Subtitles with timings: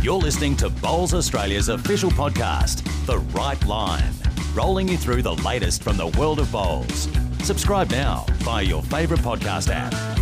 [0.00, 4.12] You're listening to Bowls Australia's official podcast, The Right Line,
[4.54, 7.08] rolling you through the latest from the world of bowls.
[7.42, 10.17] Subscribe now via your favourite podcast app.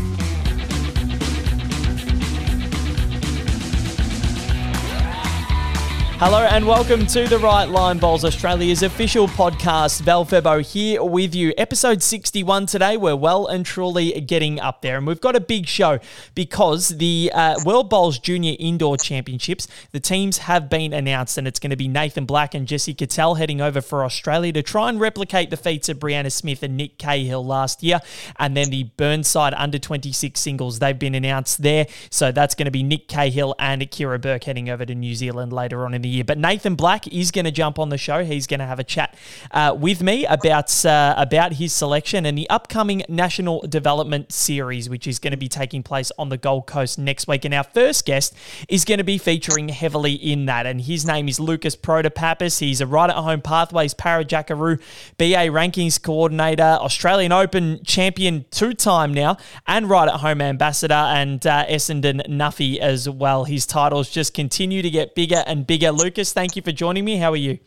[6.19, 10.01] Hello and welcome to the Right Line Bowls Australia's official podcast.
[10.01, 11.53] Val Febbo here with you.
[11.59, 12.97] Episode 61 today.
[12.97, 14.97] We're well and truly getting up there.
[14.97, 15.99] And we've got a big show
[16.35, 21.59] because the uh, World Bowls Junior Indoor Championships, the teams have been announced and it's
[21.59, 24.99] going to be Nathan Black and Jesse Cattell heading over for Australia to try and
[24.99, 28.01] replicate the feats of Brianna Smith and Nick Cahill last year.
[28.39, 31.87] And then the Burnside under 26 singles, they've been announced there.
[32.09, 35.53] So that's going to be Nick Cahill and Akira Burke heading over to New Zealand
[35.53, 36.25] later on in the year.
[36.25, 38.25] But Nathan Black is going to jump on the show.
[38.25, 39.17] He's going to have a chat
[39.51, 45.07] uh, with me about uh, about his selection and the upcoming National Development Series, which
[45.07, 47.45] is going to be taking place on the Gold Coast next week.
[47.45, 48.35] And our first guest
[48.69, 52.61] is going to be featuring heavily in that, and his name is Lucas Protopapas.
[52.61, 54.79] He's a right at home pathways para Jackaroo
[55.19, 61.47] BA rankings coordinator, Australian Open champion two time now, and right at home ambassador, and
[61.47, 63.45] uh, Essendon Nuffy as well.
[63.45, 65.93] His titles just continue to get bigger and bigger.
[65.97, 67.17] Lucas, thank you for joining me.
[67.17, 67.59] How are you?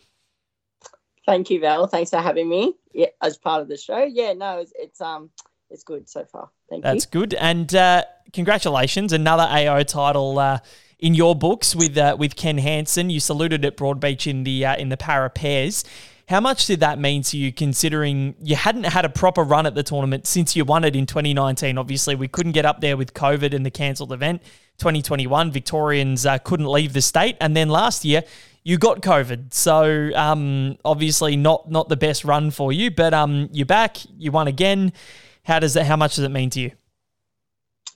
[1.25, 1.88] Thank you, Val.
[1.88, 4.03] Thanks for having me yeah, as part of the show.
[4.03, 5.30] Yeah, no, it's, it's um
[5.69, 6.49] it's good so far.
[6.69, 6.97] Thank That's you.
[6.97, 7.33] That's good.
[7.36, 10.59] And uh, congratulations, another AO title uh,
[10.97, 13.09] in your books with uh, with Ken Hansen.
[13.09, 15.83] You saluted at Broadbeach in the uh, in the para pairs.
[16.30, 19.73] How much did that mean to you, considering you hadn't had a proper run at
[19.73, 21.75] the tournament since you won it in 2019?
[21.80, 24.44] Obviously, we couldn't get up there with COVID and the cancelled event.
[24.77, 28.23] 2021, Victorians uh, couldn't leave the state, and then last year
[28.63, 32.91] you got COVID, so um, obviously not not the best run for you.
[32.91, 34.93] But um, you're back, you won again.
[35.45, 35.88] How does that?
[35.88, 36.71] How much does it mean to you?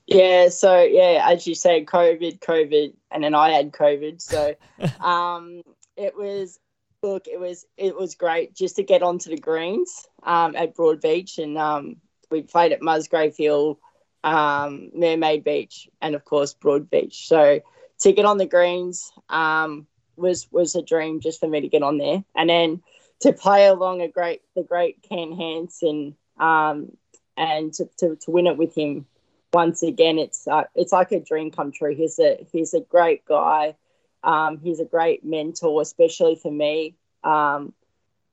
[0.08, 4.20] Yeah, so yeah, as you say, COVID, COVID, and then I had COVID.
[4.24, 4.56] So
[5.00, 5.62] um,
[5.96, 6.60] it was
[7.04, 11.38] look, it was it was great just to get onto the greens um, at Broadbeach,
[11.38, 11.98] and um,
[12.32, 13.80] we played at Musgrave Hill,
[14.24, 17.28] um, Mermaid Beach, and of course Broadbeach.
[17.28, 17.62] So
[18.00, 21.84] to get on the greens um, was was a dream just for me to get
[21.84, 22.82] on there, and then
[23.20, 26.98] to play along a great the great Ken Hansen um,
[27.38, 29.06] and to, to, to win it with him
[29.54, 30.18] once again.
[30.18, 31.96] It's uh, it's like a dream come true.
[31.96, 33.76] He's a he's a great guy.
[34.24, 36.96] Um, he's a great mentor, especially for me.
[37.24, 37.74] Um,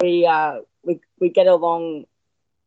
[0.00, 2.06] we uh, we we get along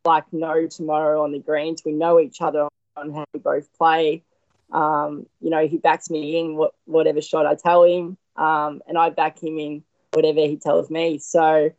[0.06, 1.84] like no tomorrow on the greens.
[1.86, 4.24] We know each other on how we both play.
[4.72, 8.98] Um, you know, he backs me in what, whatever shot I tell him, um, and
[8.98, 9.84] I back him in
[10.14, 11.20] whatever he tells me.
[11.20, 11.72] So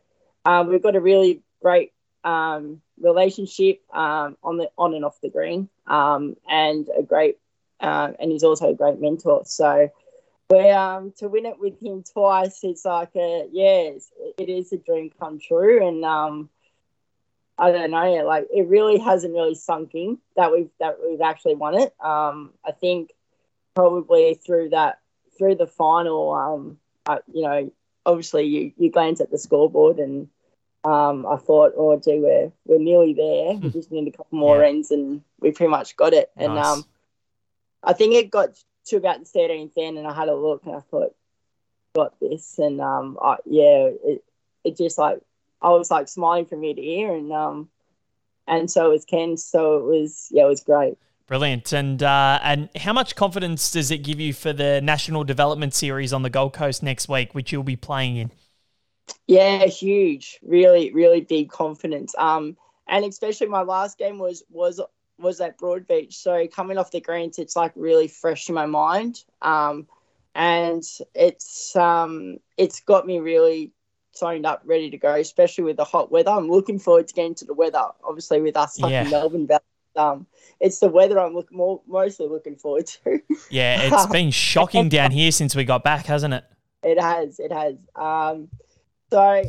[0.45, 1.91] um, we've got a really great
[2.23, 7.37] um, relationship um, on the on and off the green, um, and a great,
[7.81, 9.43] uh, and he's also a great mentor.
[9.45, 9.91] So
[10.49, 13.91] we um to win it with him twice, it's like a yeah,
[14.37, 16.49] it is a dream come true, and um.
[17.57, 21.55] I don't know, like it really hasn't really sunk in that we've that we've actually
[21.55, 21.95] won it.
[22.03, 23.13] Um, I think
[23.75, 24.99] probably through that
[25.37, 27.71] through the final, um, I, you know,
[28.05, 30.27] obviously you you glance at the scoreboard and
[30.83, 33.53] um, I thought, oh, gee, we're we're nearly there.
[33.53, 34.67] We just need a couple more yeah.
[34.67, 36.31] ends, and we pretty much got it.
[36.37, 36.65] And nice.
[36.65, 36.85] um,
[37.83, 38.49] I think it got
[38.85, 41.15] to about the thirteenth end, and I had a look, and I thought,
[41.95, 44.23] got this, and um, I, yeah, it
[44.63, 45.19] it just like
[45.61, 47.69] I was like smiling from ear to ear, and um,
[48.47, 49.37] and so it was Ken.
[49.37, 50.97] So it was yeah, it was great.
[51.27, 51.73] Brilliant.
[51.73, 56.13] And uh, and how much confidence does it give you for the National Development Series
[56.13, 58.31] on the Gold Coast next week, which you'll be playing in?
[59.27, 60.39] Yeah, huge.
[60.43, 62.13] Really, really big confidence.
[62.17, 62.57] Um,
[62.87, 64.79] and especially my last game was was
[65.17, 66.13] was at Broadbeach.
[66.13, 69.23] So coming off the greens, it's like really fresh in my mind.
[69.41, 69.87] Um,
[70.33, 70.83] and
[71.13, 73.71] it's um, it's got me really
[74.11, 76.31] signed up, ready to go, especially with the hot weather.
[76.31, 77.83] I'm looking forward to getting to the weather.
[78.03, 79.03] Obviously, with us like Yeah.
[79.03, 79.63] in Melbourne, but
[79.95, 80.27] um,
[80.59, 83.21] it's the weather I'm look more mostly looking forward to.
[83.49, 86.43] Yeah, it's been shocking down here since we got back, hasn't it?
[86.83, 87.75] It has, it has.
[87.95, 88.49] Um,
[89.09, 89.43] so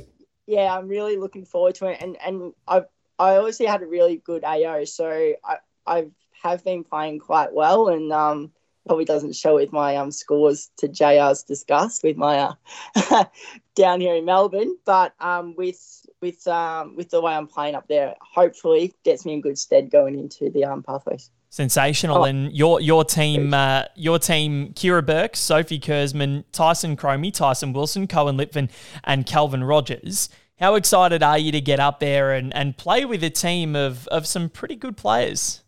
[0.46, 2.86] yeah, I'm really looking forward to it, and and I've
[3.18, 6.06] I obviously had a really good AO, so I I
[6.42, 8.52] have been playing quite well, and um
[8.86, 12.54] probably doesn't show with my um scores to JR's discuss with my
[12.94, 13.24] uh,
[13.74, 17.88] down here in Melbourne, but um with with um with the way I'm playing up
[17.88, 21.30] there, hopefully gets me in good stead going into the um pathways.
[21.48, 22.18] Sensational.
[22.18, 22.24] Oh.
[22.24, 28.06] And your your team, uh, your team, Kira Burke, Sophie Kurzman, Tyson Cromie, Tyson Wilson,
[28.06, 28.68] Cohen Litvin,
[29.04, 30.28] and Calvin Rogers.
[30.58, 34.06] How excited are you to get up there and, and play with a team of,
[34.08, 35.62] of some pretty good players?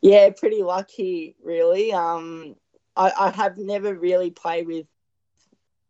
[0.00, 1.92] Yeah, pretty lucky, really.
[1.92, 2.56] Um,
[2.96, 4.86] I, I have never really played with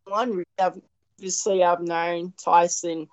[0.04, 0.44] one.
[0.58, 3.08] Obviously, I've known Tyson,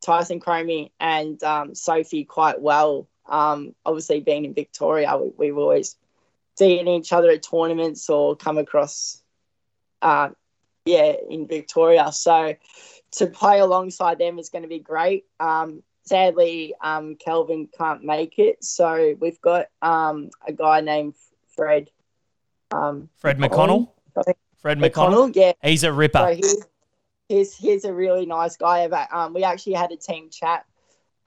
[0.00, 3.08] Tyson Cromie, and um, Sophie quite well.
[3.26, 5.96] Um, obviously, being in Victoria, we, we've always
[6.56, 9.22] seen each other at tournaments or come across,
[10.02, 10.30] uh,
[10.84, 12.12] yeah, in Victoria.
[12.12, 12.54] So
[13.16, 15.24] to play alongside them is going to be great.
[15.40, 21.14] Um, sadly, um, Kelvin can't make it, so we've got um, a guy named
[21.54, 21.90] Fred.
[22.70, 23.90] Um, Fred McConnell.
[24.58, 25.30] Fred McConnell.
[25.30, 25.36] McConnell.
[25.36, 26.18] Yeah, he's a ripper.
[26.18, 26.66] So he's,
[27.28, 28.84] he's, he's a really nice guy.
[28.84, 30.64] Um, we actually had a team chat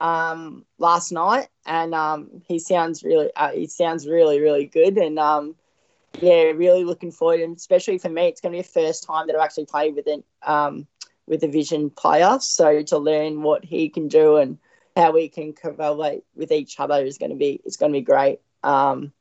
[0.00, 5.18] um, last night, and um, he sounds really uh, he sounds really really good, and
[5.18, 5.54] um,
[6.20, 7.40] yeah, really looking forward.
[7.40, 9.94] And especially for me, it's going to be the first time that I've actually played
[9.94, 10.86] with an um,
[11.28, 12.38] with a vision player.
[12.40, 14.58] So to learn what he can do and
[14.96, 18.04] how we can correlate with each other is going to be it's going to be
[18.04, 18.40] great.
[18.62, 19.12] Um,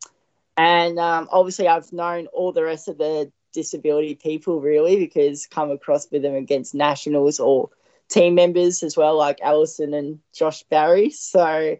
[0.57, 5.69] and um, obviously, I've known all the rest of the disability people really because come
[5.71, 7.69] across with them against nationals or
[8.09, 11.11] team members as well, like Allison and Josh Barry.
[11.11, 11.77] So,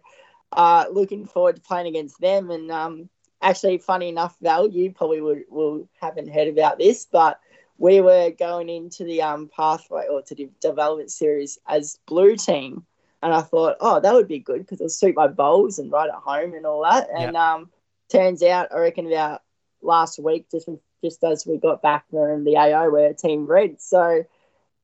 [0.52, 2.50] uh, looking forward to playing against them.
[2.50, 3.08] And um,
[3.42, 7.40] actually, funny enough, Val, you probably would, will haven't heard about this, but
[7.78, 12.84] we were going into the um, pathway or to the development series as blue team.
[13.22, 16.08] And I thought, oh, that would be good because it'll suit my bowls and right
[16.08, 17.08] at home and all that.
[17.16, 17.70] And um,
[18.10, 19.42] turns out, I reckon about
[19.82, 20.68] last week, just
[21.02, 23.80] just as we got back from the AO, we're team red.
[23.80, 24.24] So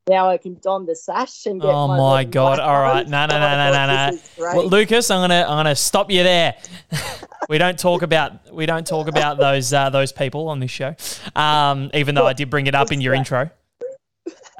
[0.06, 1.66] now I can don the sash and get.
[1.66, 2.60] My Oh my, my god!
[2.60, 4.18] All right, no, no, no, no, no, no.
[4.38, 6.54] Well, Lucas, I'm gonna, I'm gonna stop you there.
[7.48, 10.94] we don't talk about, we don't talk about those, uh, those people on this show.
[11.34, 13.50] Um, even though I did bring it up in your intro.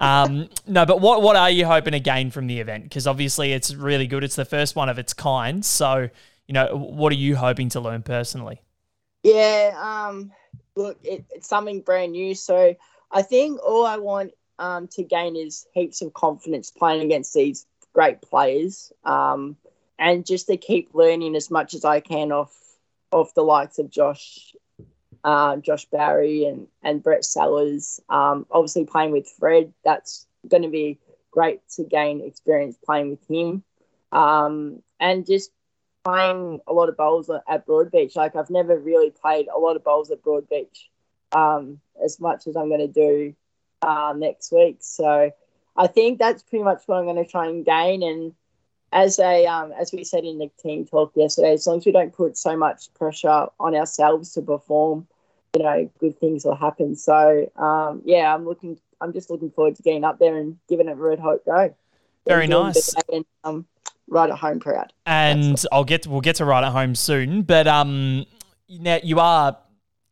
[0.00, 2.84] Um, no, but what, what are you hoping to gain from the event?
[2.84, 4.24] Because obviously it's really good.
[4.24, 5.64] It's the first one of its kind.
[5.64, 6.08] So,
[6.46, 8.60] you know, what are you hoping to learn personally?
[9.22, 9.74] Yeah.
[9.80, 10.32] Um.
[10.76, 12.34] Look, it, it's something brand new.
[12.34, 12.74] So
[13.10, 17.66] I think all I want um, to gain is heaps of confidence playing against these
[17.92, 19.56] great players, um,
[19.98, 22.54] and just to keep learning as much as I can off
[23.12, 24.54] off the likes of Josh,
[25.22, 28.00] uh, Josh Barry and and Brett Sellers.
[28.08, 30.98] Um, obviously, playing with Fred, that's going to be
[31.30, 33.62] great to gain experience playing with him,
[34.12, 35.50] um, and just
[36.04, 38.14] playing a lot of bowls at Broadbeach.
[38.14, 40.88] Like I've never really played a lot of bowls at Broadbeach
[41.32, 43.34] um, as much as I'm going to do
[43.84, 44.78] uh, next week.
[44.80, 45.30] So
[45.76, 48.02] I think that's pretty much what I'm going to try and gain.
[48.02, 48.32] And
[48.92, 51.92] as a um, as we said in the team talk yesterday, as long as we
[51.92, 55.06] don't put so much pressure on ourselves to perform,
[55.56, 56.96] you know, good things will happen.
[56.96, 58.78] So um, yeah, I'm looking.
[59.00, 61.74] I'm just looking forward to getting up there and giving it a red hot go.
[62.26, 62.94] Very nice.
[63.12, 63.66] And, um,
[64.08, 64.92] right at home proud.
[65.04, 68.24] And I'll get to, we'll get to right at home soon, but um,
[68.68, 69.58] now you are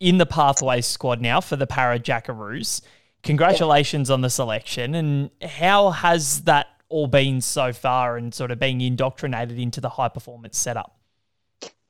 [0.01, 2.83] in the pathway squad now for the Para Jackaroos.
[3.23, 4.95] Congratulations on the selection.
[4.95, 9.91] And how has that all been so far and sort of being indoctrinated into the
[9.91, 10.99] high performance setup?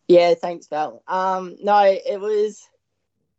[0.08, 1.02] Yeah, thanks, Val.
[1.08, 2.68] Um, no, it was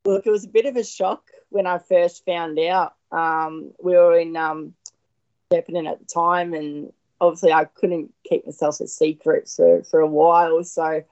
[0.05, 2.95] look, it was a bit of a shock when I first found out.
[3.11, 4.73] Um, we were in um,
[5.51, 6.91] at the time, and
[7.21, 10.63] obviously I couldn't keep myself a secret for, for a while.
[10.63, 11.03] So,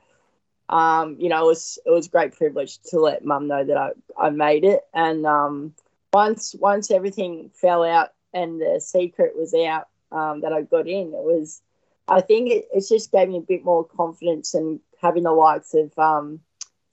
[0.68, 3.78] um, you know, it was it was a great privilege to let Mum know that
[3.78, 5.76] I, I made it, and um,
[6.14, 11.08] once once everything fell out and the secret was out um, that I got in,
[11.08, 11.62] it was
[12.08, 15.74] I think it, it just gave me a bit more confidence and having the likes
[15.74, 16.42] of um,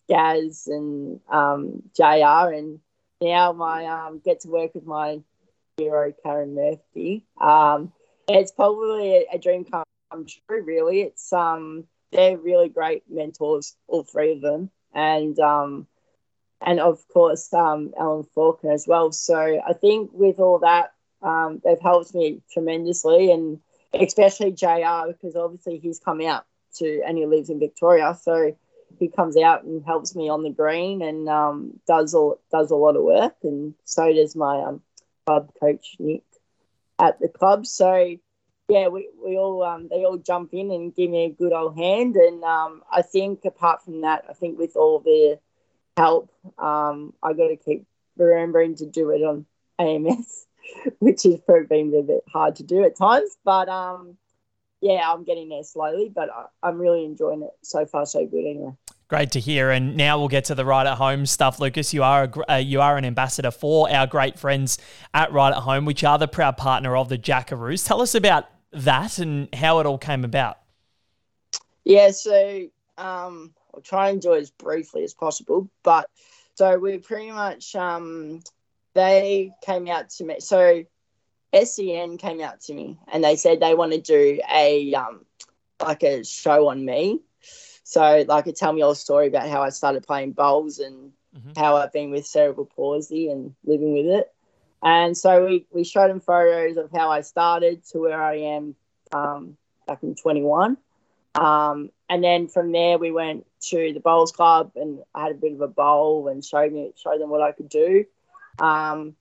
[0.08, 2.80] Gaz and um, JR and
[3.20, 5.20] now my um, get to work with my
[5.76, 7.25] hero Karen Murphy.
[7.40, 7.92] Um,
[8.28, 9.84] it's probably a, a, dream come
[10.26, 10.62] true.
[10.62, 15.87] Really, it's um they're really great mentors, all three of them, and um
[16.60, 19.12] and of course um, Alan Faulkner as well.
[19.12, 23.60] So I think with all that, um, they've helped me tremendously, and
[23.94, 26.44] especially JR because obviously he's come out
[26.76, 28.56] to and he lives in Victoria, so
[28.98, 32.76] he comes out and helps me on the green and um, does all does a
[32.76, 34.82] lot of work, and so does my um,
[35.26, 36.22] club coach Nick
[36.98, 37.66] at the club.
[37.66, 38.16] So
[38.68, 41.76] yeah, we, we all um, they all jump in and give me a good old
[41.76, 45.38] hand, and um, I think apart from that, I think with all the
[45.99, 46.31] help.
[46.59, 47.87] Um, I got to keep
[48.17, 49.47] remembering to do it on
[49.78, 50.47] AMS,
[50.99, 53.37] which has been a bit hard to do at times.
[53.45, 54.17] But um,
[54.81, 58.07] yeah, I'm getting there slowly, but I, am really enjoying it so far.
[58.07, 58.73] So good, anyway.
[59.09, 59.71] Great to hear.
[59.71, 61.95] And now we'll get to the right at home stuff, Lucas.
[61.95, 64.78] You are a, uh, you are an ambassador for our great friends
[65.14, 67.87] at Right at Home, which are the proud partner of the Jackaroos.
[67.87, 70.59] Tell us about that and how it all came about.
[71.85, 75.68] Yeah, so um, I'll try and do it as briefly as possible.
[75.82, 76.08] But
[76.54, 78.42] so we pretty much um,
[78.94, 80.40] they came out to me.
[80.40, 80.84] So
[81.54, 85.25] SEN came out to me and they said they want to do a um,
[85.80, 87.20] like a show on me.
[87.84, 91.52] So like a tell me your story about how I started playing bowls and mm-hmm.
[91.56, 94.32] how I've been with cerebral palsy and living with it.
[94.82, 98.75] And so we, we showed them photos of how I started to where I am
[99.12, 99.56] um,
[99.87, 100.76] back in 21.
[101.38, 105.37] Um, and then from there, we went to the bowls club and I had a
[105.37, 108.04] bit of a bowl and showed me showed them what I could do.
[108.59, 109.14] Um,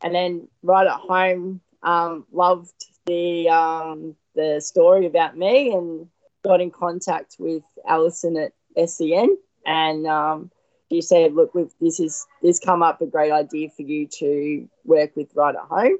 [0.00, 2.74] and then right at home, um, loved
[3.06, 6.08] the um, the story about me and
[6.44, 10.50] got in contact with Alison at SEN and um,
[10.90, 15.14] she said, "Look, this is this come up a great idea for you to work
[15.14, 15.98] with right at home."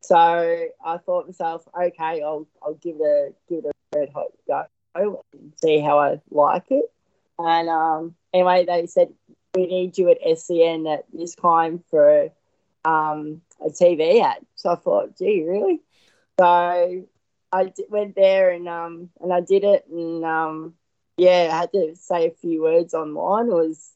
[0.00, 4.32] So I thought myself, okay, I'll I'll give it a give it a red hot
[4.48, 4.64] go
[5.02, 6.84] and see how I like it.
[7.38, 9.08] And um, anyway, they said
[9.54, 12.30] we need you at SEN at this time for
[12.84, 14.38] um, a TV ad.
[14.54, 15.80] So I thought, gee, really?
[16.38, 16.44] So
[17.52, 20.74] I d- went there and um, and I did it, and um,
[21.16, 23.48] yeah, I had to say a few words online.
[23.48, 23.90] It was,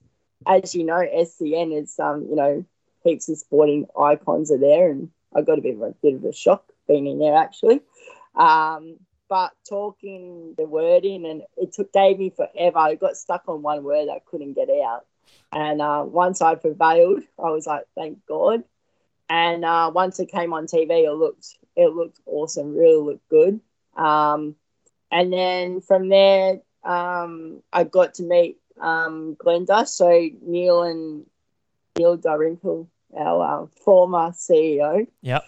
[0.47, 2.64] as you know, SEN is um, you know,
[3.04, 6.25] heaps of sporting icons are there, and I got a bit of a bit of
[6.25, 7.80] a shock being in there actually.
[8.35, 8.97] Um,
[9.30, 12.78] but talking the word in, and it took gave me forever.
[12.78, 15.06] I got stuck on one word I couldn't get out,
[15.52, 18.64] and uh, once I prevailed, I was like, thank God.
[19.30, 23.60] And uh, once it came on TV, it looked it looked awesome, really looked good.
[23.96, 24.56] Um,
[25.12, 29.87] and then from there, um, I got to meet um, Glenda.
[29.87, 31.25] So Neil and
[31.96, 35.44] Neil Dalrymple, our uh, former CEO, yep,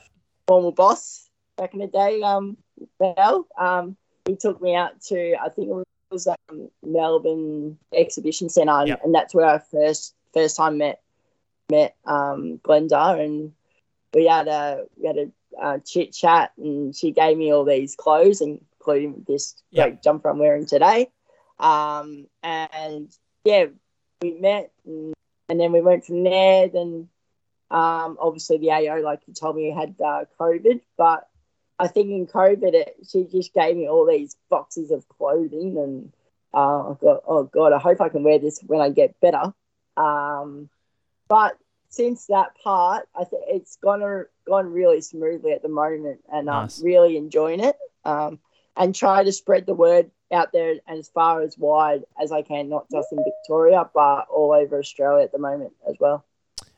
[0.47, 2.57] former boss back in the day, um,
[2.99, 3.47] Bell.
[3.59, 9.01] Um, he took me out to I think it was um, Melbourne Exhibition Centre, yep.
[9.05, 11.01] and that's where I first first time met
[11.71, 13.53] met um, Glenda, and
[14.15, 15.31] we had a we had a
[15.61, 19.87] uh, chit chat, and she gave me all these clothes, including this yep.
[19.89, 21.11] great jumper I'm wearing today.
[21.59, 23.11] Um, and
[23.45, 23.67] yeah,
[24.21, 25.15] we met, and,
[25.49, 26.69] and, then we went from there.
[26.69, 27.09] Then
[27.71, 31.29] um, obviously the AO, like you told me, had uh, COVID, but
[31.83, 36.13] I think in COVID, it, she just gave me all these boxes of clothing, and
[36.55, 39.53] uh, I thought, oh god, I hope I can wear this when I get better.
[39.97, 40.69] Um,
[41.27, 41.59] but
[41.89, 46.69] since that part, I think it's gone gone really smoothly at the moment, and I'm
[46.83, 47.77] really enjoying it.
[48.05, 48.39] Um,
[48.77, 52.69] and try to spread the word out there as far as wide as I can,
[52.69, 56.25] not just in Victoria, but all over Australia at the moment as well.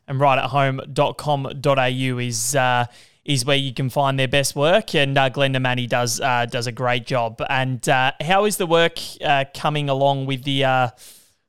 [0.08, 2.86] And right at home.com.au is uh,
[3.24, 6.66] is where you can find their best work, and uh, Glenda Manny does uh, does
[6.66, 7.42] a great job.
[7.48, 10.88] And uh, how is the work uh, coming along with the uh,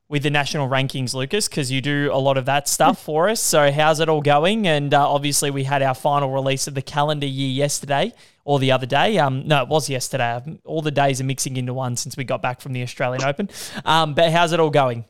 [0.08, 3.40] with the national rankings, Lucas, because you do a lot of that stuff for us.
[3.40, 4.66] So, how's it all going?
[4.66, 8.12] And uh, obviously, we had our final release of the calendar year yesterday
[8.44, 9.18] or the other day.
[9.18, 10.40] Um, no, it was yesterday.
[10.64, 13.50] All the days are mixing into one since we got back from the Australian Open.
[13.84, 15.04] Um, but how's it all going?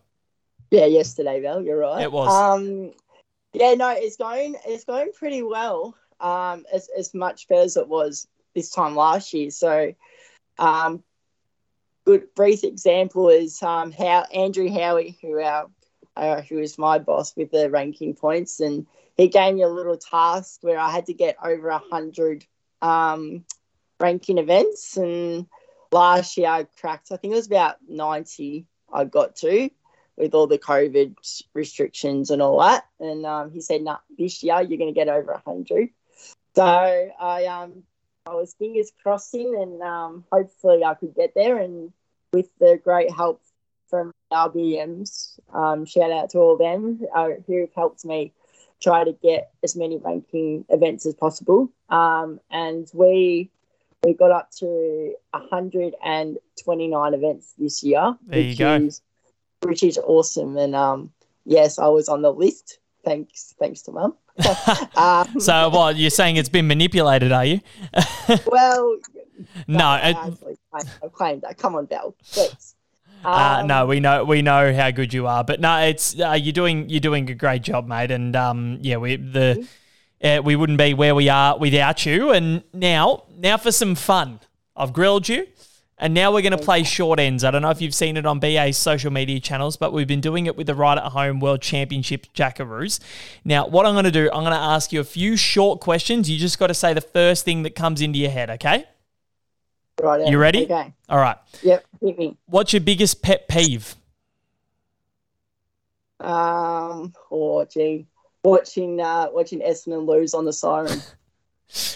[0.70, 1.62] Yeah, yesterday, Val.
[1.62, 2.02] You're right.
[2.02, 2.32] It was.
[2.32, 2.92] Um,
[3.52, 4.56] yeah, no, it's going.
[4.66, 5.94] It's going pretty well.
[6.20, 9.50] Um, as as much better as it was this time last year.
[9.50, 9.94] So,
[10.58, 11.04] um,
[12.06, 15.68] good brief example is um, how Andrew Howie, who our
[16.16, 19.99] uh, who is my boss with the ranking points, and he gave me a little
[19.99, 22.46] task where I had to get over a hundred
[22.80, 23.44] um,
[24.00, 25.46] ranking events, and
[25.92, 27.12] last year I cracked.
[27.12, 28.66] I think it was about ninety.
[28.92, 29.68] I got to
[30.16, 31.14] with all the COVID
[31.52, 34.99] restrictions and all that, and um, he said, "No, nah, this year you're going to
[34.99, 35.90] get over a hundred.
[36.56, 37.82] So I um
[38.26, 41.58] I was fingers crossing, and um, hopefully I could get there.
[41.58, 41.92] And
[42.32, 43.42] with the great help
[43.88, 48.32] from RBMs, um, shout out to all them uh, who helped me
[48.80, 51.70] try to get as many ranking events as possible.
[51.90, 53.50] Um, and we
[54.02, 58.16] we got up to 129 events this year.
[58.26, 58.76] There you go.
[58.76, 59.02] Is,
[59.60, 60.56] which is awesome.
[60.56, 61.12] And um,
[61.44, 62.78] yes, I was on the list.
[63.06, 64.14] Thanks, thanks to mum.
[64.96, 67.60] um, so what you're saying it's been manipulated, are you?
[68.46, 68.98] well,
[69.68, 70.16] no, it,
[70.72, 71.56] I've claimed that.
[71.56, 72.75] Come on, Val, please.
[73.25, 76.32] Um, uh, no, we know we know how good you are, but no, it's uh,
[76.32, 78.10] you're doing you're doing a great job, mate.
[78.10, 79.68] And um, yeah, we the
[80.22, 82.32] uh, we wouldn't be where we are without you.
[82.32, 84.40] And now, now for some fun,
[84.75, 85.46] I've grilled you.
[85.98, 87.42] And now we're going to play short ends.
[87.42, 90.20] I don't know if you've seen it on BA's social media channels, but we've been
[90.20, 93.00] doing it with the Right at Home World Championship Jackaroos.
[93.46, 96.28] Now, what I'm going to do, I'm going to ask you a few short questions.
[96.28, 98.84] You just got to say the first thing that comes into your head, okay?
[100.02, 100.28] Right.
[100.28, 100.64] You ready?
[100.64, 100.92] Okay.
[101.08, 101.38] All right.
[101.62, 101.86] Yep.
[102.02, 102.36] Hit me.
[102.44, 103.94] What's your biggest pet peeve?
[106.20, 107.14] Um.
[107.30, 108.06] Oh, gee.
[108.42, 111.00] Watching uh, watching Essendon lose on the siren.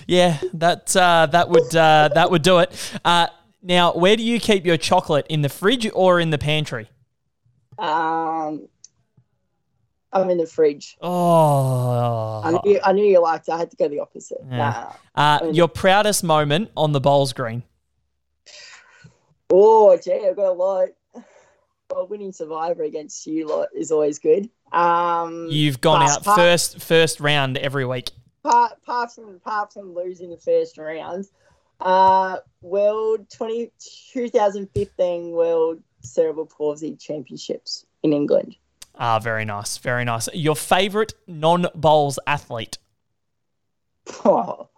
[0.06, 2.92] Yeah, that uh, that would uh, that would do it.
[3.04, 3.28] Uh,
[3.62, 6.88] now, where do you keep your chocolate in the fridge or in the pantry?
[7.78, 8.68] Um,
[10.12, 10.96] I'm in the fridge.
[11.00, 13.52] Oh, I knew, I knew you liked it.
[13.52, 14.38] I had to go the opposite.
[14.48, 14.92] Yeah.
[15.16, 15.42] Nah.
[15.46, 17.62] uh, your proudest moment on the bowls green.
[19.50, 20.88] Oh, gee, I've got a lot.
[21.90, 24.48] Well, winning Survivor against you lot is always good.
[24.72, 28.10] Um, You've gone out apart- first first round every week.
[28.44, 31.26] Apart, apart from apart from losing the first round,
[31.80, 33.70] uh, World 20,
[34.12, 38.56] 2015 World Cerebral Palsy Championships in England.
[38.96, 40.28] Ah, very nice, very nice.
[40.34, 42.78] Your favourite non-bowls athlete?
[44.24, 44.68] Oh,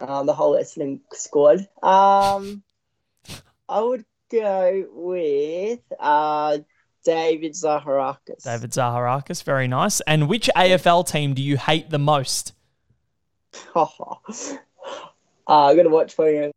[0.00, 1.66] um, the whole Essendon squad.
[1.82, 2.62] Um,
[3.68, 6.58] I would go with uh,
[7.04, 8.44] David Zaharakis.
[8.44, 10.00] David Zaharakis, very nice.
[10.02, 12.52] And which AFL team do you hate the most?
[13.74, 14.20] Oh,
[15.48, 16.50] uh, I'm gonna watch for you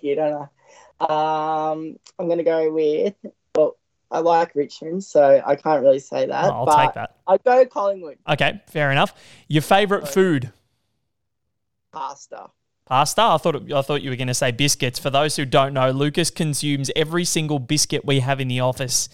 [0.00, 0.48] here, don't
[1.00, 1.70] I?
[1.72, 3.14] Um, I'm gonna go with.
[3.54, 3.76] Well,
[4.10, 6.44] I like Richmond, so I can't really say that.
[6.46, 7.16] Oh, I'll but take that.
[7.26, 9.14] I'd go Collingwood Okay, fair enough.
[9.48, 10.52] Your favourite food?
[11.92, 12.50] pasta.
[12.86, 13.22] Pasta.
[13.22, 14.98] I thought it, I thought you were going to say biscuits.
[14.98, 19.08] For those who don't know, Lucas consumes every single biscuit we have in the office.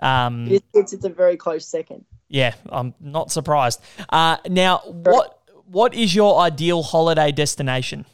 [0.00, 2.04] Um, Biscuits, it's a very close second.
[2.28, 3.80] yeah, I'm not surprised.
[4.08, 8.04] Uh, now, what what is your ideal holiday destination?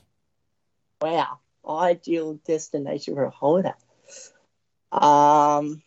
[1.00, 1.38] Wow,
[1.69, 3.75] ideal destination for a holiday.
[4.90, 5.83] Um,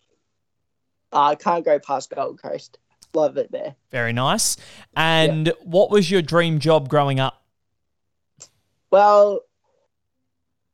[1.12, 2.77] I can't go past Gold Coast.
[3.13, 3.75] Love it there.
[3.91, 4.56] Very nice.
[4.96, 7.44] And what was your dream job growing up?
[8.89, 9.41] Well,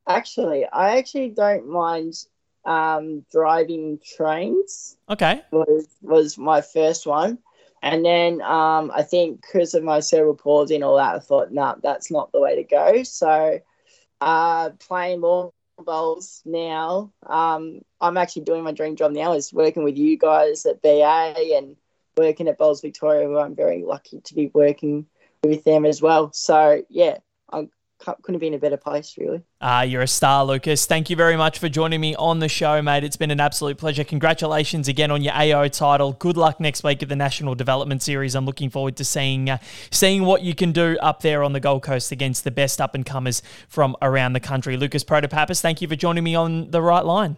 [0.07, 2.13] actually, I actually don't mind
[2.65, 4.97] um, driving trains.
[5.09, 5.41] Okay.
[5.51, 7.39] Was was my first one,
[7.81, 11.51] and then um, I think because of my cerebral palsy and all that, I thought,
[11.51, 13.03] nah, that's not the way to go.
[13.03, 13.59] So,
[14.21, 17.11] uh, playing more bowls now.
[17.25, 21.55] Um, I'm actually doing my dream job now is working with you guys at BA
[21.55, 21.75] and
[22.15, 25.05] working at Bowls Victoria, who I'm very lucky to be working
[25.43, 26.31] with them as well.
[26.33, 27.17] So yeah,
[27.99, 29.41] couldn't be in a better place really.
[29.61, 30.85] Ah, you're a star, Lucas.
[30.85, 33.03] Thank you very much for joining me on the show, mate.
[33.03, 34.03] It's been an absolute pleasure.
[34.03, 36.13] Congratulations again on your AO title.
[36.13, 38.35] Good luck next week at the National Development Series.
[38.35, 39.57] I'm looking forward to seeing uh,
[39.91, 42.95] seeing what you can do up there on the Gold Coast against the best up
[42.95, 44.77] and comers from around the country.
[44.77, 47.37] Lucas Protopapas, thank you for joining me on the right line.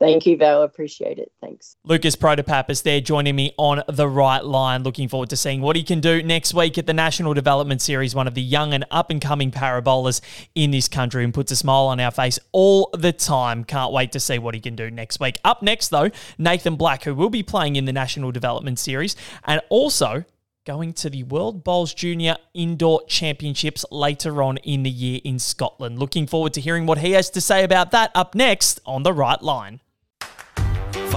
[0.00, 0.62] Thank you, Val.
[0.62, 1.32] Appreciate it.
[1.40, 1.74] Thanks.
[1.82, 4.84] Lucas Protopapas there joining me on the right line.
[4.84, 8.14] Looking forward to seeing what he can do next week at the National Development Series,
[8.14, 10.20] one of the young and up and coming parabolers
[10.54, 13.64] in this country and puts a smile on our face all the time.
[13.64, 15.38] Can't wait to see what he can do next week.
[15.44, 19.60] Up next, though, Nathan Black, who will be playing in the National Development Series and
[19.68, 20.24] also
[20.64, 25.98] going to the World Bowls Junior Indoor Championships later on in the year in Scotland.
[25.98, 29.12] Looking forward to hearing what he has to say about that up next on the
[29.12, 29.80] right line.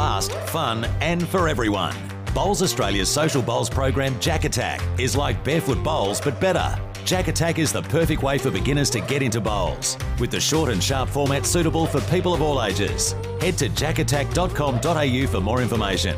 [0.01, 1.93] Fast, fun, and for everyone.
[2.33, 6.75] Bowls Australia's social bowls program Jack Attack is like barefoot bowls but better.
[7.05, 10.71] Jack Attack is the perfect way for beginners to get into bowls, with the short
[10.71, 13.11] and sharp format suitable for people of all ages.
[13.41, 16.17] Head to jackattack.com.au for more information.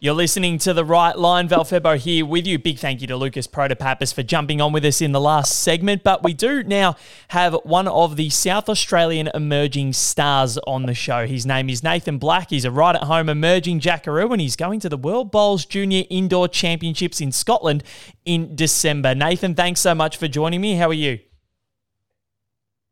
[0.00, 1.48] You're listening to the right line.
[1.48, 2.56] Val Febbo here with you.
[2.56, 6.04] Big thank you to Lucas Protopapas for jumping on with us in the last segment.
[6.04, 6.94] But we do now
[7.30, 11.26] have one of the South Australian emerging stars on the show.
[11.26, 12.50] His name is Nathan Black.
[12.50, 16.04] He's a right at home emerging jackaroo and he's going to the World Bowls Junior
[16.08, 17.82] Indoor Championships in Scotland
[18.24, 19.16] in December.
[19.16, 20.76] Nathan, thanks so much for joining me.
[20.76, 21.18] How are you?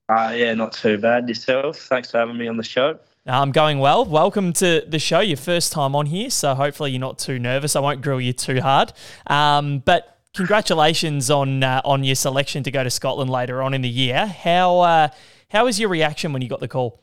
[0.09, 1.29] Uh, yeah, not too bad.
[1.29, 1.79] Yourself?
[1.79, 2.99] Thanks for having me on the show.
[3.29, 4.05] I'm going well.
[4.05, 5.19] Welcome to the show.
[5.19, 7.75] Your first time on here, so hopefully you're not too nervous.
[7.75, 8.93] I won't grill you too hard.
[9.27, 13.83] Um, but congratulations on uh, on your selection to go to Scotland later on in
[13.83, 14.27] the year.
[14.27, 15.09] How uh,
[15.51, 17.03] how was your reaction when you got the call?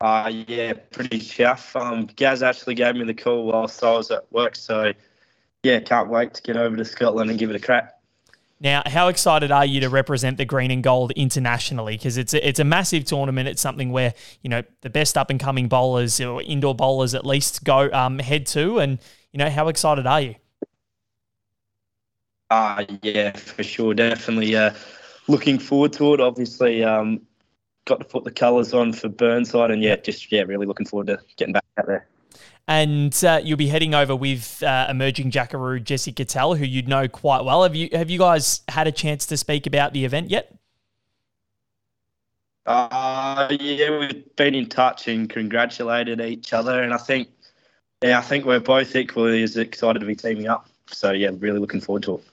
[0.00, 1.76] Uh, yeah, pretty chuff.
[1.76, 4.94] Um, Gaz actually gave me the call whilst I was at work, so
[5.62, 7.95] yeah, can't wait to get over to Scotland and give it a crack.
[8.58, 11.96] Now, how excited are you to represent the green and gold internationally?
[11.96, 13.48] Because it's a, it's a massive tournament.
[13.48, 17.26] It's something where you know the best up and coming bowlers or indoor bowlers at
[17.26, 18.78] least go um, head to.
[18.78, 18.98] And
[19.32, 20.36] you know, how excited are you?
[22.50, 23.92] Uh, yeah, for sure.
[23.92, 24.72] Definitely uh,
[25.28, 26.20] looking forward to it.
[26.20, 27.20] Obviously, um,
[27.84, 31.08] got to put the colours on for Burnside, and yeah, just yeah, really looking forward
[31.08, 32.06] to getting back out there.
[32.68, 37.06] And uh, you'll be heading over with uh, emerging Jackaroo Jesse Cattell, who you know
[37.06, 37.62] quite well.
[37.62, 40.52] Have you have you guys had a chance to speak about the event yet?
[42.66, 47.28] Uh, yeah, we've been in touch and congratulated each other, and I think,
[48.02, 50.68] yeah, I think we're both equally as excited to be teaming up.
[50.88, 52.24] So yeah, really looking forward to it.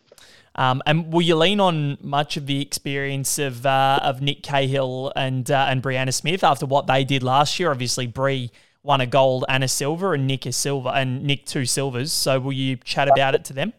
[0.55, 5.11] Um, and will you lean on much of the experience of uh, of Nick Cahill
[5.15, 7.71] and uh, and Brianna Smith after what they did last year?
[7.71, 8.51] Obviously, Brie
[8.83, 12.11] won a gold and a silver, and Nick a silver, and Nick two silvers.
[12.11, 13.73] So will you chat about it to them?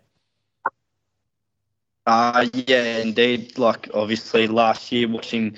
[2.06, 3.58] Uh, yeah, indeed.
[3.58, 5.56] Like obviously last year, watching,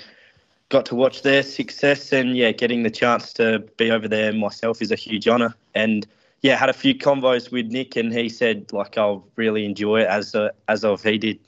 [0.69, 4.81] got to watch their success, and yeah, getting the chance to be over there myself
[4.81, 5.55] is a huge honour.
[5.75, 6.05] And
[6.41, 10.07] yeah, had a few convos with Nick, and he said like I'll really enjoy it
[10.07, 11.39] as uh, as of he did.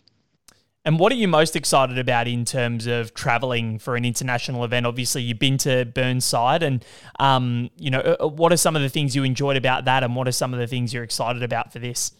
[0.85, 4.85] And what are you most excited about in terms of traveling for an international event?
[4.85, 6.85] Obviously, you've been to Burnside, and
[7.19, 10.15] um, you know uh, what are some of the things you enjoyed about that, and
[10.15, 12.13] what are some of the things you're excited about for this?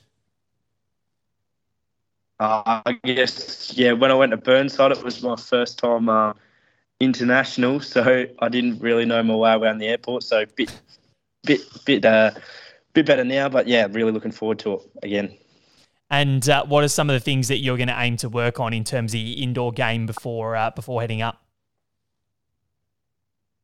[2.40, 3.94] Uh, I guess yeah.
[3.94, 6.34] When I went to Burnside, it was my first time uh,
[7.00, 10.24] international, so I didn't really know my way around the airport.
[10.24, 10.78] So bit,
[11.46, 12.32] bit, bit, uh,
[12.94, 13.48] bit better now.
[13.48, 15.38] But yeah, really looking forward to it again.
[16.10, 18.60] And uh, what are some of the things that you're going to aim to work
[18.60, 21.44] on in terms of the indoor game before uh, before heading up?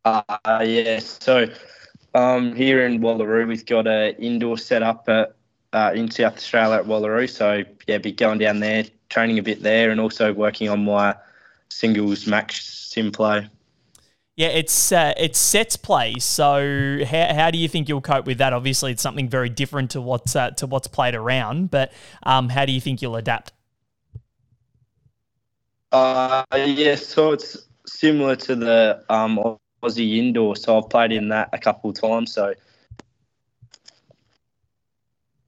[0.04, 0.22] Uh,
[0.64, 1.48] yeah, so
[2.14, 5.36] um, here in Wallaroo, we've got an indoor setup at
[5.74, 7.30] uh, in South Australia at Wallaroo.
[7.30, 11.16] So yeah, be going down there, training a bit there, and also working on my
[11.70, 13.50] singles max sim play.
[14.36, 16.16] Yeah, it's uh, it's sets play.
[16.20, 18.52] So how, how do you think you'll cope with that?
[18.52, 21.72] Obviously, it's something very different to what's uh, to what's played around.
[21.72, 21.94] But
[22.24, 23.54] um, how do you think you'll adapt?
[25.94, 29.40] Uh, yeah, so it's similar to the um,
[29.82, 30.58] Aussie indoor.
[30.58, 32.34] So I've played in that a couple of times.
[32.34, 32.54] So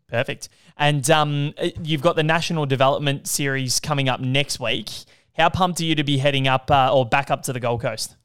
[0.07, 0.47] Perfect.
[0.77, 4.89] And um, you've got the National Development Series coming up next week.
[5.35, 7.81] How pumped are you to be heading up uh, or back up to the Gold
[7.81, 8.15] Coast?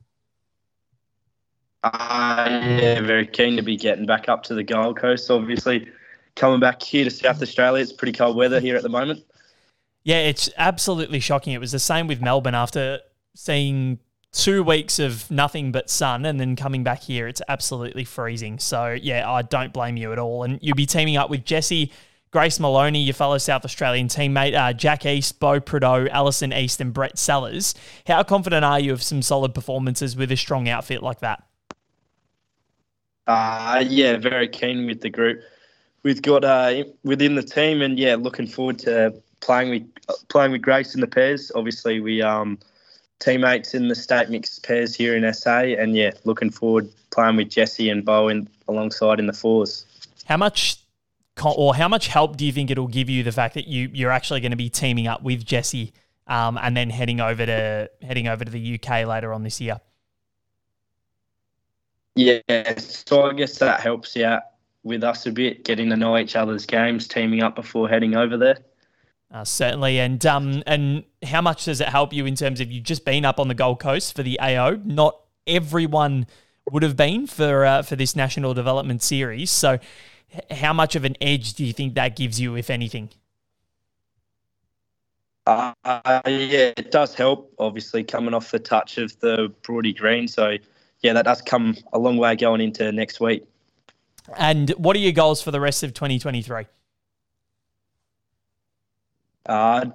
[1.82, 5.30] Uh, yeah, very keen to be getting back up to the Gold Coast.
[5.30, 5.88] Obviously,
[6.36, 9.24] coming back here to South Australia, it's pretty cold weather here at the moment.
[10.04, 11.52] Yeah, it's absolutely shocking.
[11.52, 13.00] It was the same with Melbourne after
[13.34, 13.98] seeing
[14.32, 18.58] two weeks of nothing but sun and then coming back here, it's absolutely freezing.
[18.58, 20.42] So, yeah, I don't blame you at all.
[20.42, 21.92] And you'll be teaming up with Jesse,
[22.30, 26.92] Grace Maloney, your fellow South Australian teammate, uh, Jack East, Bo Prideaux, Alison East, and
[26.92, 27.74] Brett Sellers.
[28.06, 31.44] How confident are you of some solid performances with a strong outfit like that?
[33.26, 35.42] Uh, yeah, very keen with the group.
[36.02, 40.62] We've got uh, within the team, and yeah, looking forward to playing with playing with
[40.62, 41.52] Grace in the pairs.
[41.54, 42.58] Obviously, we um,
[43.20, 47.50] teammates in the state mixed pairs here in SA, and yeah, looking forward playing with
[47.50, 49.86] Jesse and Bowen alongside in the fours.
[50.24, 50.78] How much
[51.44, 54.10] or how much help do you think it'll give you the fact that you you're
[54.10, 55.92] actually going to be teaming up with Jesse
[56.26, 59.80] um, and then heading over to heading over to the UK later on this year?
[62.14, 64.42] Yeah, so I guess that helps out
[64.82, 68.36] with us a bit, getting to know each other's games, teaming up before heading over
[68.36, 68.58] there.
[69.32, 72.84] Uh, certainly, and um, and how much does it help you in terms of you've
[72.84, 74.76] just been up on the Gold Coast for the AO?
[74.84, 76.26] Not everyone
[76.70, 79.50] would have been for uh, for this national development series.
[79.50, 79.78] So,
[80.50, 83.08] how much of an edge do you think that gives you, if anything?
[85.46, 87.54] Uh, yeah, it does help.
[87.58, 90.58] Obviously, coming off the touch of the Broady Green, so
[91.02, 93.44] yeah, that does come a long way going into next week.
[94.36, 96.66] And what are your goals for the rest of 2023?
[99.46, 99.86] Uh,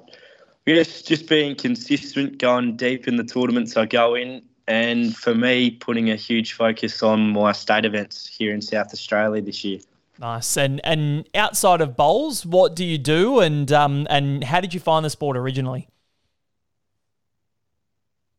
[0.66, 5.72] yes, just being consistent, going deep in the tournaments I go in, and for me,
[5.72, 9.80] putting a huge focus on my state events here in South Australia this year.
[10.20, 10.58] Nice.
[10.58, 14.80] And and outside of bowls, what do you do, and um and how did you
[14.80, 15.88] find the sport originally?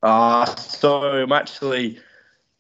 [0.03, 1.99] Uh, so I'm actually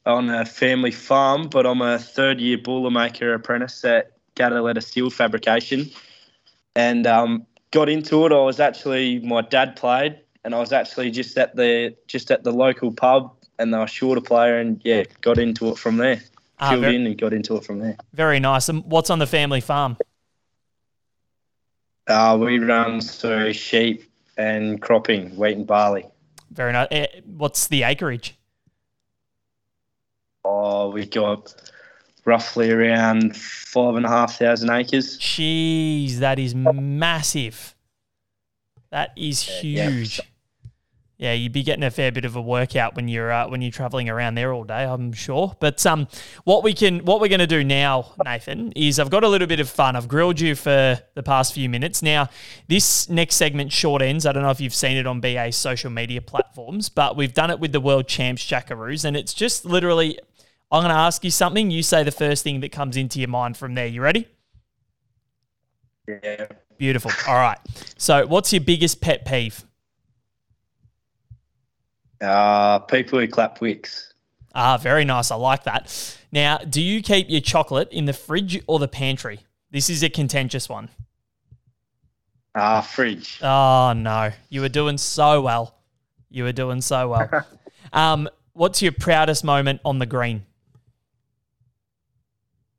[0.08, 5.90] on a family farm, but I'm a third year Boilermaker apprentice at Gataletta Steel Fabrication.
[6.74, 11.10] And um, got into it, I was actually my dad played, and I was actually
[11.10, 14.80] just at the just at the local pub, and they were short a player, and
[14.84, 16.22] yeah, got into it from there.
[16.58, 17.96] Ah, Filled very, in and got into it from there.
[18.14, 18.68] Very nice.
[18.68, 19.96] And what's on the family farm?
[22.06, 26.06] Uh, we run so sheep and cropping, wheat and barley.
[26.50, 26.88] Very nice.
[26.90, 28.37] Eh, what's the acreage?
[30.50, 31.54] Oh, we got
[32.24, 35.18] roughly around five and a half thousand acres.
[35.18, 37.74] Jeez, that is massive.
[38.90, 40.18] That is huge.
[40.18, 40.24] Yeah,
[41.18, 43.72] yeah, you'd be getting a fair bit of a workout when you're uh, when you're
[43.72, 45.54] traveling around there all day, I'm sure.
[45.60, 46.06] But um,
[46.44, 49.48] what we can what we're going to do now, Nathan, is I've got a little
[49.48, 49.96] bit of fun.
[49.96, 52.02] I've grilled you for the past few minutes.
[52.02, 52.30] Now,
[52.68, 54.24] this next segment short ends.
[54.24, 57.50] I don't know if you've seen it on BA's social media platforms, but we've done
[57.50, 60.20] it with the world champs Jackaroos, and it's just literally
[60.70, 61.70] I'm going to ask you something.
[61.70, 63.86] You say the first thing that comes into your mind from there.
[63.86, 64.28] You ready?
[66.06, 66.46] Yeah.
[66.76, 67.10] Beautiful.
[67.26, 67.58] All right.
[67.96, 69.64] So, what's your biggest pet peeve?
[72.20, 74.12] Uh, people who clap wicks.
[74.54, 75.30] Ah, very nice.
[75.30, 76.16] I like that.
[76.32, 79.40] Now, do you keep your chocolate in the fridge or the pantry?
[79.70, 80.88] This is a contentious one.
[82.54, 83.38] Ah, fridge.
[83.42, 85.74] Oh no, you were doing so well.
[86.30, 87.46] You were doing so well.
[87.92, 90.44] um, what's your proudest moment on the green?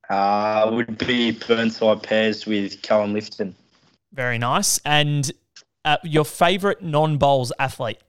[0.10, 3.54] Uh, would be Burnside pairs with Cohen Lifton.
[4.12, 4.80] Very nice.
[4.84, 5.32] And
[5.86, 8.00] uh, your favourite non-bowls athlete?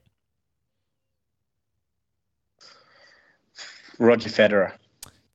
[3.99, 4.73] Roger Federer.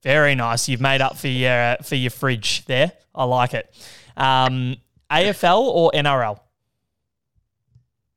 [0.03, 0.69] Very nice.
[0.69, 2.93] You've made up for your uh, for your fridge there.
[3.15, 3.73] I like it.
[4.17, 4.77] Um,
[5.11, 6.41] AFL or NRL?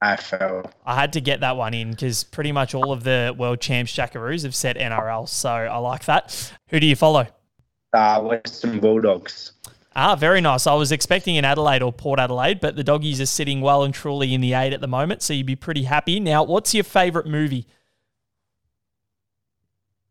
[0.04, 0.72] AFL.
[0.86, 3.94] I had to get that one in because pretty much all of the world champs
[3.94, 6.54] Jackaroos have said NRL, so I like that.
[6.70, 7.28] Who do you follow?
[7.94, 9.54] Uh, Western Bulldogs.
[9.96, 10.68] Ah, very nice.
[10.68, 13.94] I was expecting an Adelaide or Port Adelaide, but the doggies are sitting well and
[13.94, 16.20] truly in the eight at the moment, so you'd be pretty happy.
[16.20, 17.66] Now, what's your favourite movie?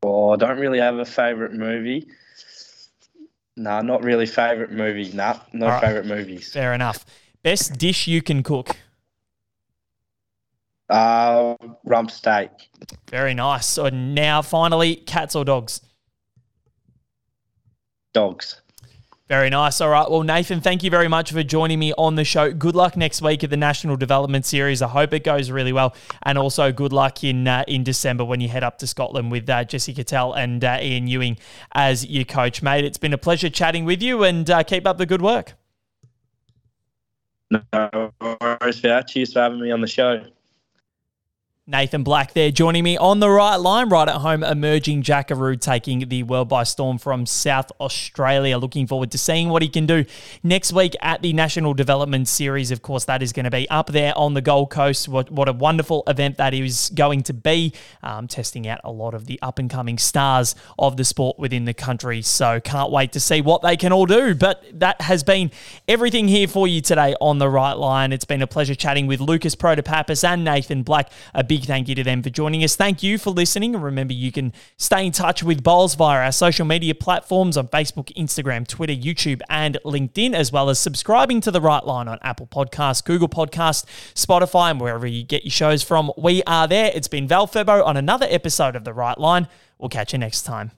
[0.02, 2.08] Well, I don't really have a favourite movie.
[3.56, 5.10] No, not really favourite movie.
[5.12, 5.80] Nah, no right.
[5.80, 6.52] favourite movies.
[6.52, 7.04] Fair enough.
[7.42, 8.76] Best dish you can cook?
[10.88, 12.50] Uh, rump steak.
[13.10, 13.66] Very nice.
[13.66, 15.80] So now, finally, cats or dogs?
[18.18, 18.60] Dogs.
[19.28, 19.80] Very nice.
[19.80, 20.10] All right.
[20.10, 22.50] Well, Nathan, thank you very much for joining me on the show.
[22.50, 24.82] Good luck next week at the National Development Series.
[24.82, 28.40] I hope it goes really well, and also good luck in uh, in December when
[28.40, 31.38] you head up to Scotland with uh, Jesse Cattell and uh, Ian Ewing
[31.72, 32.84] as your coach, mate.
[32.84, 35.52] It's been a pleasure chatting with you, and uh, keep up the good work.
[37.50, 38.80] No worries.
[39.06, 40.24] Cheers for having me on the show.
[41.70, 46.08] Nathan Black there joining me on the right line, right at home, emerging Jackaroo taking
[46.08, 48.56] the world by storm from South Australia.
[48.56, 50.06] Looking forward to seeing what he can do
[50.42, 52.70] next week at the National Development Series.
[52.70, 55.08] Of course, that is going to be up there on the Gold Coast.
[55.08, 59.12] What, what a wonderful event that is going to be, um, testing out a lot
[59.12, 62.22] of the up and coming stars of the sport within the country.
[62.22, 64.34] So can't wait to see what they can all do.
[64.34, 65.50] But that has been
[65.86, 68.14] everything here for you today on the right line.
[68.14, 71.12] It's been a pleasure chatting with Lucas Protopapas and Nathan Black.
[71.34, 72.76] A big thank you to them for joining us.
[72.76, 73.74] Thank you for listening.
[73.74, 77.68] And remember, you can stay in touch with Bowls via our social media platforms on
[77.68, 82.18] Facebook, Instagram, Twitter, YouTube, and LinkedIn, as well as subscribing to The Right Line on
[82.22, 86.12] Apple Podcasts, Google Podcasts, Spotify, and wherever you get your shows from.
[86.16, 86.92] We are there.
[86.94, 89.48] It's been Val Febbo on another episode of The Right Line.
[89.78, 90.77] We'll catch you next time.